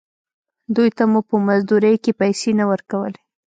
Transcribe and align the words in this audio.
دوې 0.75 0.89
ته 0.97 1.03
مو 1.11 1.19
په 1.29 1.35
مزدورۍ 1.47 1.95
کښې 2.03 2.11
پيسې 2.21 2.49
نه 2.59 2.65
ورکولې. 2.71 3.19